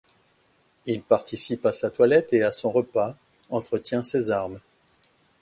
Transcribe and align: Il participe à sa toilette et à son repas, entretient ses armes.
Il 0.87 1.03
participe 1.03 1.63
à 1.67 1.71
sa 1.73 1.91
toilette 1.91 2.33
et 2.33 2.41
à 2.41 2.51
son 2.51 2.71
repas, 2.71 3.15
entretient 3.51 4.01
ses 4.01 4.31
armes. 4.31 4.59